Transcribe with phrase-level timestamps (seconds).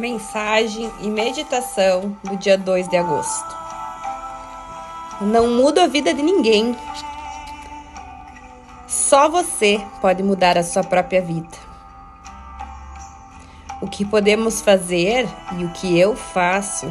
[0.00, 3.54] Mensagem e meditação do dia 2 de agosto.
[5.20, 6.74] Não muda a vida de ninguém.
[8.88, 11.54] Só você pode mudar a sua própria vida.
[13.82, 15.28] O que podemos fazer
[15.58, 16.90] e o que eu faço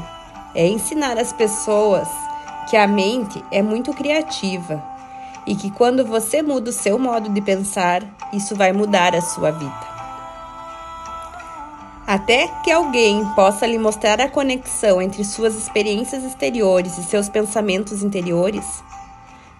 [0.53, 2.07] é ensinar as pessoas
[2.69, 4.83] que a mente é muito criativa
[5.47, 9.49] e que quando você muda o seu modo de pensar, isso vai mudar a sua
[9.49, 9.88] vida.
[12.29, 18.03] Até que alguém possa lhe mostrar a conexão entre suas experiências exteriores e seus pensamentos
[18.03, 18.83] interiores,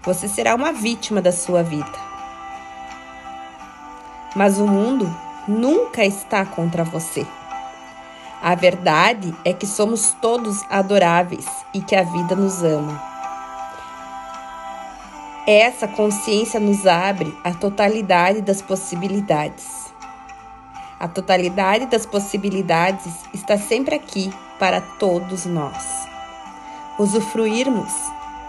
[0.03, 1.91] você será uma vítima da sua vida.
[4.35, 5.09] Mas o mundo
[5.47, 7.25] nunca está contra você.
[8.39, 13.01] A verdade é que somos todos adoráveis e que a vida nos ama.
[15.47, 19.88] Essa consciência nos abre a totalidade das possibilidades.
[20.99, 26.07] A totalidade das possibilidades está sempre aqui para todos nós.
[26.99, 27.93] Usufruirmos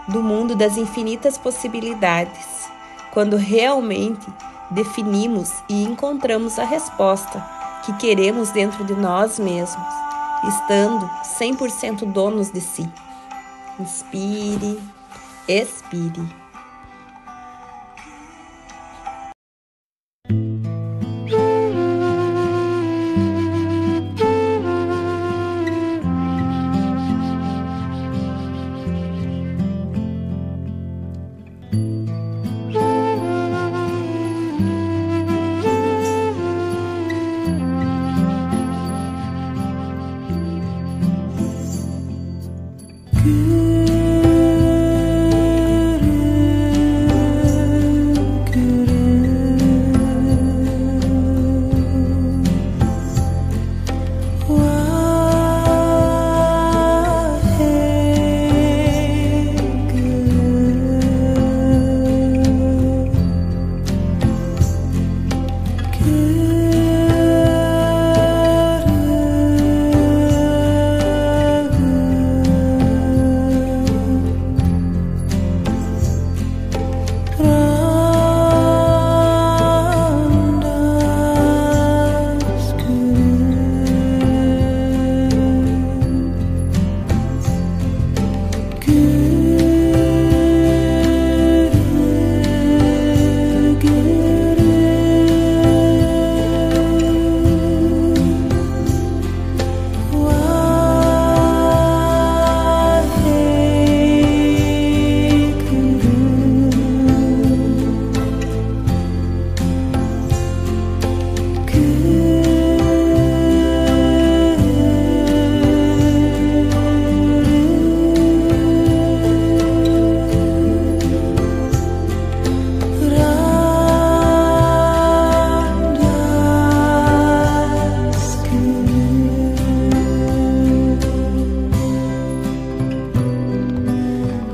[0.09, 2.69] do mundo das infinitas possibilidades
[3.13, 4.27] quando realmente
[4.69, 7.41] definimos e encontramos a resposta
[7.85, 9.93] que queremos dentro de nós mesmos,
[10.49, 11.09] estando
[11.39, 12.89] 100% donos de si.
[13.79, 14.77] Inspire,
[15.47, 16.40] expire.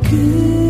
[0.09, 0.66] good.